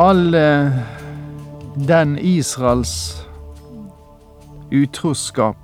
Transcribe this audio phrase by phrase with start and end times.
[0.00, 0.70] All eh,
[1.88, 3.26] den Israels
[4.72, 5.56] utroskap,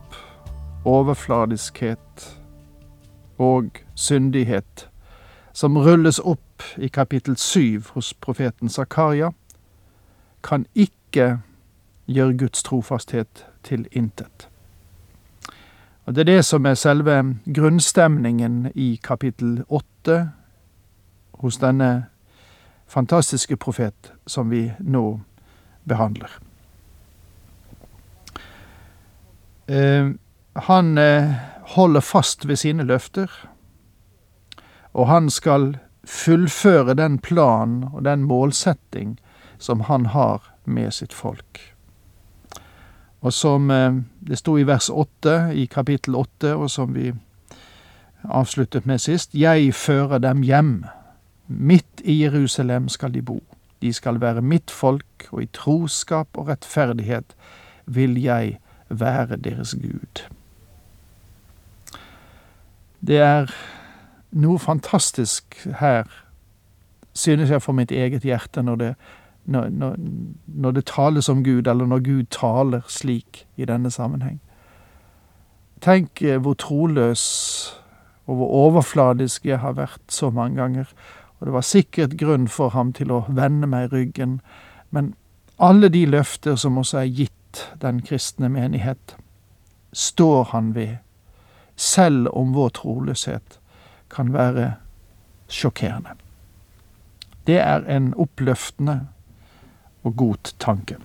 [0.84, 2.38] overfladiskhet
[3.38, 3.64] og
[3.94, 4.88] syndighet
[5.52, 9.30] som rulles opp i kapittel syv hos profeten Zakaria,
[10.42, 11.38] kan ikke
[12.06, 14.48] gjøre Guds trofasthet til intet.
[16.06, 20.30] Og Det er det som er selve grunnstemningen i kapittel åtte
[21.34, 22.06] hos denne
[22.86, 25.20] fantastiske profet som vi nå
[25.84, 26.30] behandler.
[29.66, 30.10] Eh,
[30.52, 31.32] han eh,
[31.76, 33.30] holder fast ved sine løfter,
[34.92, 39.16] og han skal fullføre den plan og den målsetting
[39.58, 41.60] som han har med sitt folk.
[43.20, 47.12] Og som eh, det sto i vers åtte i kapittel åtte, og som vi
[48.24, 50.84] avsluttet med sist, jeg fører dem hjem.
[51.46, 53.40] Midt i Jerusalem skal de bo.
[53.84, 57.36] De skal være mitt folk, og i troskap og rettferdighet
[57.84, 60.24] vil jeg være deres Gud.
[63.04, 63.52] Det er
[64.32, 66.08] noe fantastisk her,
[67.12, 68.94] synes jeg for mitt eget hjerte, når det,
[69.44, 69.96] når, når,
[70.46, 74.40] når det tales om Gud, eller når Gud taler slik i denne sammenheng.
[75.84, 77.24] Tenk eh, hvor troløs
[78.26, 80.88] og hvor overfladisk jeg har vært så mange ganger,
[81.38, 84.40] og det var sikkert grunn for ham til å vende meg ryggen,
[84.90, 85.14] men
[85.58, 89.16] alle de løfter som også er gitt den kristne menighet,
[89.92, 90.96] står han ved,
[91.76, 93.58] selv om vår troløshet
[94.10, 94.74] kan være
[95.48, 96.14] sjokkerende.
[97.46, 99.00] Det er en oppløftende
[100.02, 100.96] og god tanke.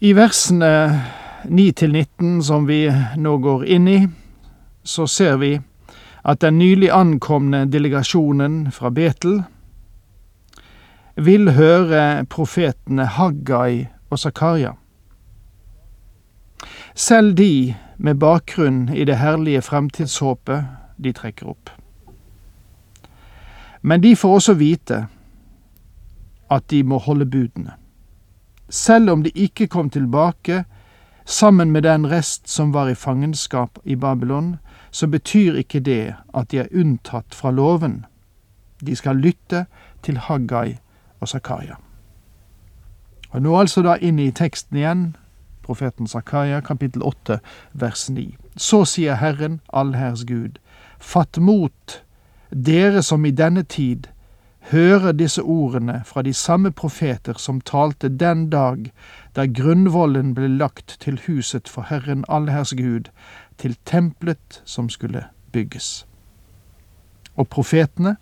[0.00, 1.00] I versene
[1.44, 4.00] 9 19 som vi nå går inn i,
[4.84, 5.60] så ser vi
[6.24, 9.42] at den nylig ankomne delegasjonen fra Betel
[11.16, 14.72] vil høre profetene Haggai og Zakaria.
[16.94, 20.64] Selv de med bakgrunn i det herlige fremtidshåpet
[20.96, 21.70] de trekker opp.
[23.82, 25.06] Men de får også vite
[26.50, 27.74] at de må holde budene.
[28.68, 30.64] Selv om de ikke kom tilbake
[31.24, 34.56] sammen med den rest som var i fangenskap i Babylon,
[34.94, 38.04] så betyr ikke det at de er unntatt fra loven.
[38.86, 39.64] De skal lytte
[40.06, 40.76] til Haggai
[41.20, 41.80] og Zakaria.
[43.34, 45.04] Og nå altså da inn i teksten igjen,
[45.66, 47.40] profeten Zakaria, kapittel 8,
[47.72, 48.36] vers 9.
[48.56, 50.60] Så sier Herren, allherrs Gud,
[50.98, 52.02] fatt mot,
[52.50, 54.06] dere som i denne tid
[54.70, 58.86] hører disse ordene fra de samme profeter som talte den dag
[59.36, 63.10] da grunnvollen ble lagt til huset for Herren allherrs Gud,
[63.58, 66.06] til tempelet som skulle bygges.
[67.36, 68.16] Og profetene,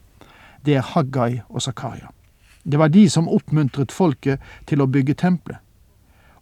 [0.64, 2.08] det er Haggai og Zakaria.
[2.64, 5.58] Det var de som oppmuntret folket til å bygge tempelet.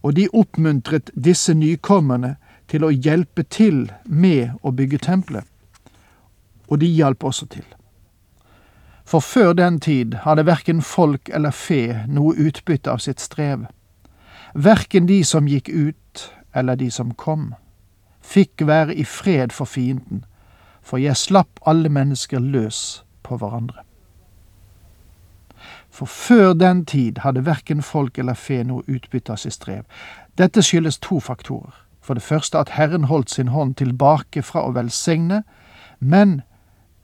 [0.03, 2.37] Og de oppmuntret disse nykommerne
[2.69, 5.45] til å hjelpe til med å bygge tempelet.
[6.69, 7.65] Og de hjalp også til.
[9.05, 13.67] For før den tid hadde verken folk eller fe noe utbytte av sitt strev.
[14.55, 17.55] Verken de som gikk ut eller de som kom,
[18.31, 20.25] fikk være i fred for fienden,
[20.83, 23.83] for jeg slapp alle mennesker løs på hverandre.
[25.91, 29.83] For før den tid hadde verken folk eller fe noe utbytte av sitt strev.
[30.39, 31.75] Dette skyldes to faktorer.
[32.01, 35.43] For det første at Herren holdt sin hånd tilbake fra å velsigne,
[35.99, 36.41] men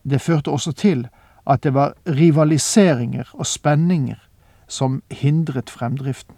[0.08, 1.08] det førte også til
[1.46, 4.22] at det var rivaliseringer og spenninger
[4.68, 6.34] som hindret fremdriften.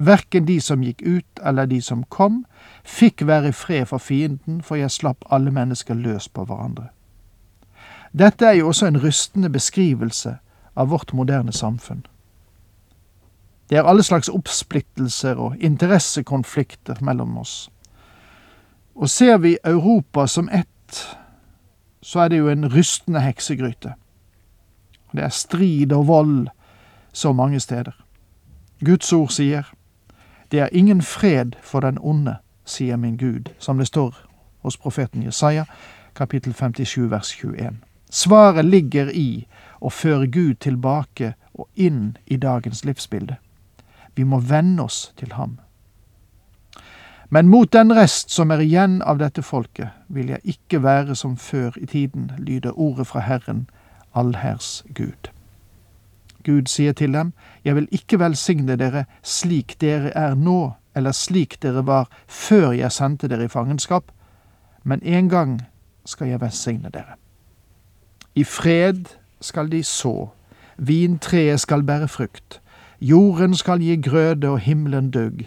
[0.00, 2.44] Verken de som gikk ut eller de som kom,
[2.84, 6.88] fikk være i fred for fienden, for jeg slapp alle mennesker løs på hverandre.
[8.12, 10.38] Dette er jo også en rystende beskrivelse
[10.76, 12.06] av vårt moderne samfunn.
[13.70, 17.70] Det er alle slags oppsplittelser og interessekonflikter mellom oss.
[18.94, 21.18] Og ser vi Europa som ett,
[22.02, 23.94] så er det jo en rystende heksegryte.
[25.12, 26.48] Det er strid og vold
[27.12, 27.92] så mange steder.
[28.84, 29.68] Guds ord sier,
[30.50, 34.14] det er ingen fred for den onde, sier min Gud, som det står
[34.62, 35.64] hos profeten Jesaja,
[36.14, 37.76] kapittel 57 vers 21.
[38.10, 39.46] Svaret ligger i
[39.80, 43.36] å føre Gud tilbake og inn i dagens livsbilde.
[44.14, 45.58] Vi må venne oss til ham.
[47.30, 51.36] Men mot den rest som er igjen av dette folket, vil jeg ikke være som
[51.36, 53.68] før i tiden, lyder ordet fra Herren,
[54.14, 55.30] allhærs Gud.
[56.44, 57.32] Gud sier til dem,
[57.64, 62.92] jeg vil ikke velsigne dere slik dere er nå, eller slik dere var før jeg
[62.92, 64.12] sendte dere i fangenskap,
[64.84, 65.60] men en gang
[66.04, 67.18] skal jeg velsigne dere.
[68.34, 69.04] I fred
[69.40, 70.30] skal de så,
[70.76, 72.60] vintreet skal bære frukt,
[73.00, 75.44] jorden skal gi grøde og himmelen dugg.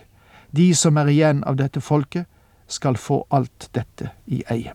[0.55, 2.25] De som er igjen av dette folket,
[2.67, 4.73] skal få alt dette i eie.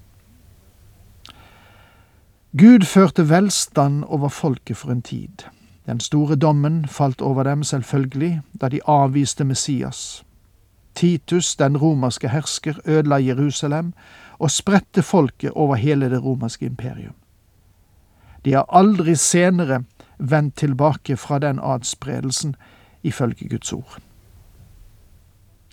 [2.58, 5.44] Gud førte velstand over folket for en tid.
[5.88, 10.24] Den store dommen falt over dem selvfølgelig da de avviste Messias.
[10.94, 13.92] Titus, den romerske hersker, ødela Jerusalem
[14.38, 17.14] og spredte folket over hele det romerske imperium.
[18.44, 19.82] De har aldri senere
[20.18, 22.56] vendt tilbake fra den adspredelsen,
[23.02, 23.98] ifølge Guds ord.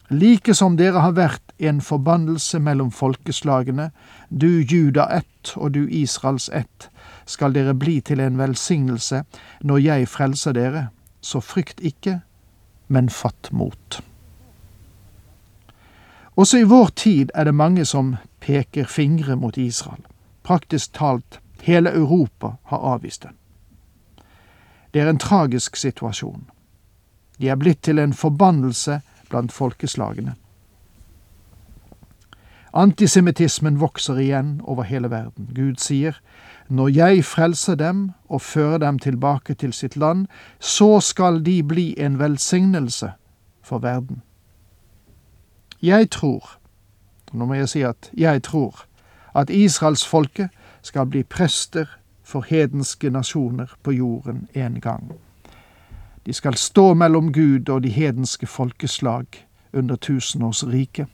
[0.10, 3.90] Like som dere har vært en forbannelse mellom folkeslagene,
[4.30, 6.90] du Juda ett og du Israels ett,
[7.26, 9.24] skal dere bli til en velsignelse
[9.62, 10.88] når jeg frelser dere,
[11.22, 12.20] så frykt ikke,
[12.88, 14.02] men fatt mot.
[16.36, 20.04] Også i vår tid er det mange som peker fingre mot Israel.
[20.44, 23.34] Praktisk talt hele Europa har avvist den.
[24.94, 26.46] Det er en tragisk situasjon.
[27.40, 30.36] De er blitt til en forbannelse blant folkeslagene.
[32.76, 35.50] Antisemittismen vokser igjen over hele verden.
[35.56, 36.20] Gud sier,
[36.70, 40.28] Når jeg frelser dem og fører dem tilbake til sitt land,
[40.60, 43.12] så skal de bli en velsignelse
[43.62, 44.22] for verden.
[45.82, 46.58] Jeg tror,
[47.34, 48.86] nå må jeg si at jeg tror,
[49.36, 50.50] at israelsfolket
[50.82, 51.86] skal bli prester
[52.24, 55.12] for hedenske nasjoner på jorden en gang.
[56.26, 59.26] De skal stå mellom Gud og de hedenske folkeslag
[59.74, 61.08] under tusenårsriket.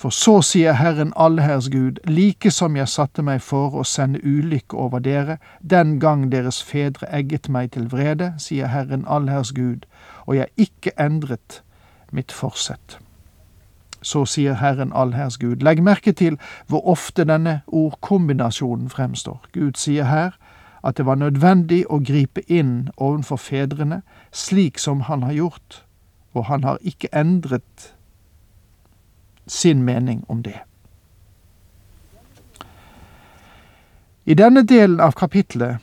[0.00, 4.78] For så sier Herren allherrs Gud, like som jeg satte meg for å sende ulykke
[4.80, 9.84] over dere, den gang deres fedre egget meg til vrede, sier Herren allherrs Gud,
[10.24, 11.60] og jeg ikke endret
[12.16, 12.96] mitt forsett.
[14.00, 15.60] Så sier Herren allherrs Gud.
[15.60, 19.44] Legg merke til hvor ofte denne ordkombinasjonen fremstår.
[19.52, 20.32] Gud sier her
[20.80, 24.00] at det var nødvendig å gripe inn overfor fedrene,
[24.32, 25.82] slik som han har gjort,
[26.32, 27.90] og han har ikke endret
[29.50, 30.60] sin mening om det.
[34.24, 35.76] I denne delen av kapitlet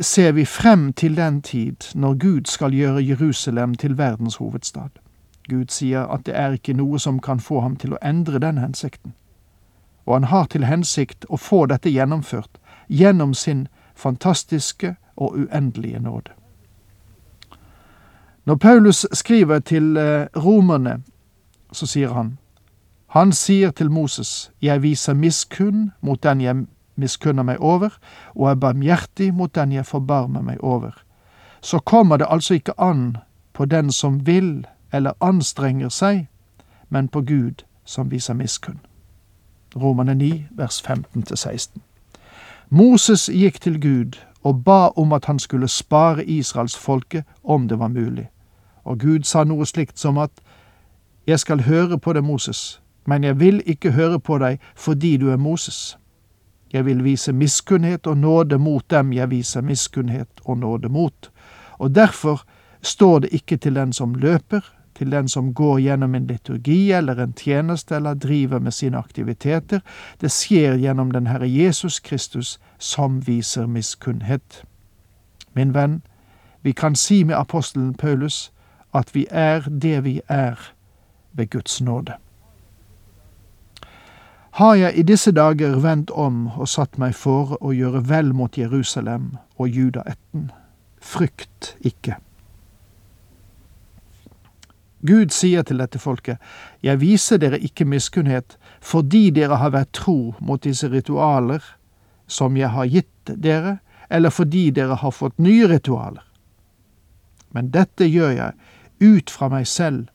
[0.00, 4.90] ser vi frem til den tid når Gud skal gjøre Jerusalem til verdens hovedstad.
[5.48, 8.58] Gud sier at det er ikke noe som kan få ham til å endre den
[8.58, 9.14] hensikten.
[10.06, 16.30] Og han har til hensikt å få dette gjennomført gjennom sin fantastiske og uendelige nåde.
[18.44, 21.02] Når Paulus skriver til eh, romerne,
[21.72, 22.38] så sier han
[23.12, 26.66] Han sier til Moses, Jeg viser miskunn mot den jeg
[26.96, 27.90] miskunner meg over,
[28.34, 30.90] og er barmhjertig mot den jeg forbarmer meg over.
[31.60, 33.16] Så kommer det altså ikke an
[33.52, 36.28] på den som vil eller anstrenger seg,
[36.88, 38.80] men på Gud som viser miskunn.
[39.76, 41.80] Romane 9, vers 15-16.
[42.70, 47.88] Moses gikk til Gud og ba om at han skulle spare israelsfolket om det var
[47.88, 48.30] mulig.
[48.84, 50.30] Og Gud sa noe slikt som at
[51.26, 55.30] Jeg skal høre på det, Moses, men jeg vil ikke høre på deg fordi du
[55.30, 55.98] er Moses.
[56.72, 61.30] Jeg vil vise miskunnhet og nåde mot dem jeg viser miskunnhet og nåde mot.
[61.78, 62.42] Og derfor
[62.82, 64.60] står det ikke til den som løper,
[64.94, 69.80] til den som går gjennom en liturgi eller en tjeneste eller driver med sine aktiviteter.
[70.20, 74.64] Det skjer gjennom den Herre Jesus Kristus, som viser miskunnhet.
[75.54, 76.02] Min venn,
[76.62, 78.52] vi kan si med apostelen Paulus
[78.94, 80.72] at vi er det vi er
[81.32, 82.12] ved Guds nåde.
[84.60, 88.58] Har jeg i disse dager vendt om og satt meg for å gjøre vel mot
[88.58, 90.50] Jerusalem og judaetten,
[91.00, 92.18] frykt ikke.
[95.08, 96.36] Gud sier til dette folket,
[96.82, 101.64] Jeg viser dere ikke miskunnhet fordi dere har vært tro mot disse ritualer
[102.28, 103.78] som jeg har gitt dere,
[104.10, 106.22] eller fordi dere har fått nye ritualer.
[107.50, 108.52] Men dette gjør jeg
[109.00, 110.08] ut fra meg selv,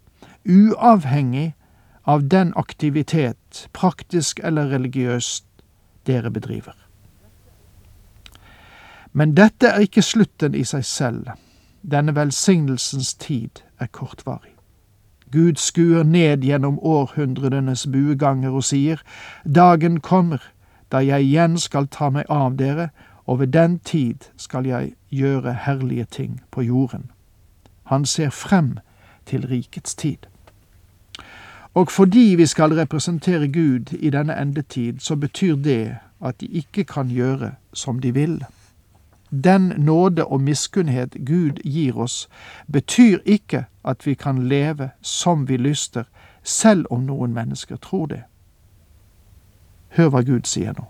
[0.46, 1.57] uavhengig
[2.08, 5.46] av den aktivitet, praktisk eller religiøst,
[6.08, 6.76] dere bedriver.
[9.12, 11.34] Men dette er ikke slutten i seg selv.
[11.82, 14.54] Denne velsignelsens tid er kortvarig.
[15.32, 19.02] Gud skuer ned gjennom århundredenes bueganger og sier,
[19.44, 20.40] Dagen kommer
[20.92, 22.90] da jeg igjen skal ta meg av dere,
[23.28, 27.12] og ved den tid skal jeg gjøre herlige ting på jorden.
[27.84, 28.78] Han ser frem
[29.26, 30.28] til rikets tid.
[31.78, 36.84] Og fordi vi skal representere Gud i denne endetid, så betyr det at de ikke
[36.84, 38.46] kan gjøre som de vil.
[39.44, 42.30] Den nåde og miskunnhet Gud gir oss,
[42.72, 46.04] betyr ikke at vi kan leve som vi lyster,
[46.44, 48.24] selv om noen mennesker tror det.
[49.90, 50.90] Hør hva Gud sier nå.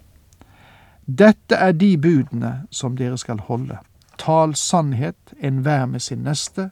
[1.06, 3.78] Dette er de budene som dere skal holde.
[4.18, 6.70] Tal sannhet, enhver med sin neste.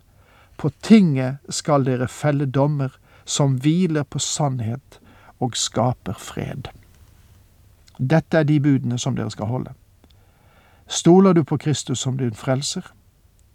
[0.57, 4.99] På tinget skal dere felle dommer som hviler på sannhet
[5.39, 6.69] og skaper fred.
[7.99, 9.73] Dette er de budene som dere skal holde.
[10.87, 12.91] Stoler du på Kristus som din frelser,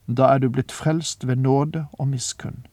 [0.07, 2.67] da er du blitt frelst ved nåde og miskunn.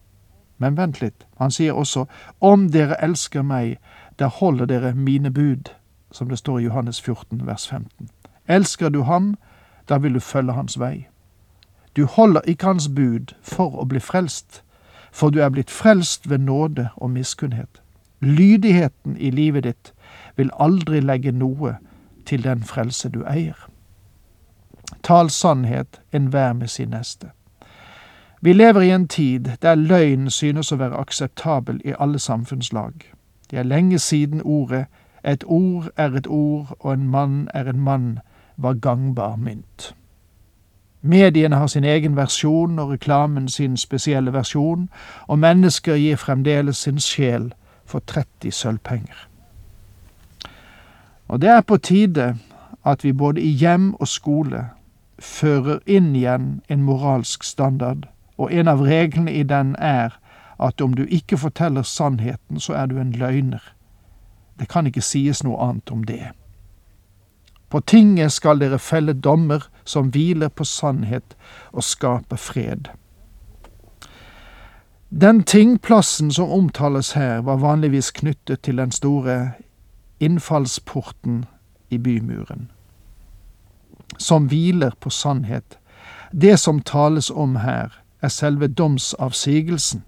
[0.58, 2.08] Men vent litt, han sier også,
[2.42, 3.78] om dere elsker meg,
[4.20, 5.70] da holder dere mine bud,
[6.12, 8.10] som det står i Johannes 14, vers 15.
[8.48, 9.36] Elsker du ham,
[9.90, 11.08] da vil du følge hans vei.
[11.96, 14.64] Du holder ikke hans bud for å bli frelst,
[15.12, 17.82] for du er blitt frelst ved nåde og miskunnhet.
[18.20, 19.94] Lydigheten i livet ditt
[20.36, 21.78] vil aldri legge noe
[22.26, 23.58] til den frelse du eier.
[25.04, 27.28] Tal sannhet enhver med sin neste.
[28.42, 32.94] Vi lever i en tid der løgn synes å være akseptabel i alle samfunnslag.
[33.52, 34.86] Det er lenge siden ordet
[35.24, 38.20] et ord er et ord og en mann er en mann
[38.58, 39.96] var gangbar mynt.
[41.08, 44.90] Mediene har sin egen versjon og reklamen sin spesielle versjon,
[45.28, 47.54] og mennesker gir fremdeles sin sjel
[47.86, 49.28] for 30 sølvpenger.
[51.28, 52.36] Og det er på tide
[52.86, 54.66] at vi både i hjem og skole
[55.20, 60.20] fører inn igjen en moralsk standard, og en av reglene i den er
[60.60, 63.64] at om du ikke forteller sannheten, så er du en løgner.
[64.60, 66.32] Det kan ikke sies noe annet om det.
[67.70, 71.36] På tinget skal dere felle dommer som hviler på sannhet
[71.72, 72.92] og skaper fred.
[75.10, 79.52] Den tingplassen som omtales her, var vanligvis knyttet til den store
[80.20, 81.46] innfallsporten
[81.90, 82.72] i bymuren,
[84.18, 85.80] som hviler på sannhet.
[86.32, 90.04] Det som tales om her, er selve domsavsigelsen.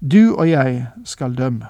[0.00, 1.66] Du og jeg skal dømme.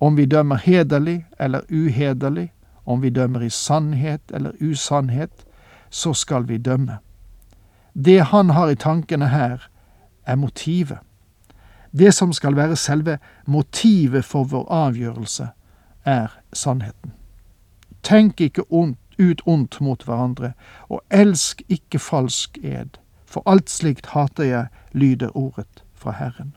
[0.00, 2.52] Om vi dømmer hederlig eller uhederlig,
[2.84, 5.46] om vi dømmer i sannhet eller usannhet,
[5.90, 6.98] så skal vi dømme.
[7.94, 9.68] Det han har i tankene her,
[10.26, 10.98] er motivet.
[11.98, 15.48] Det som skal være selve motivet for vår avgjørelse,
[16.04, 17.12] er sannheten.
[18.02, 20.52] Tenk ikke ut ondt mot hverandre,
[20.88, 26.56] og elsk ikke falsk ed, for alt slikt hater jeg, lyder ordet fra Herren.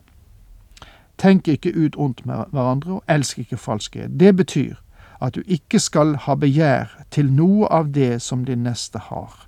[1.17, 4.09] Tenk ikke ut ondt med hverandre, og elsk ikke falsk ed.
[4.19, 4.75] Det betyr
[5.21, 9.47] at du ikke skal ha begjær til noe av det som din neste har.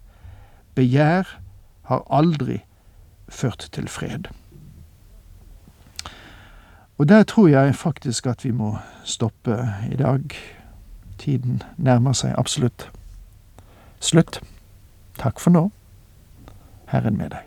[0.75, 1.39] Begjær
[1.89, 2.61] har aldri
[3.27, 4.29] ført til fred.
[6.97, 10.21] Og der tror jeg faktisk at vi må stoppe i dag.
[11.17, 12.89] Tiden nærmer seg absolutt
[13.99, 14.41] slutt.
[15.17, 15.69] Takk for nå.
[16.87, 17.46] Herren med deg.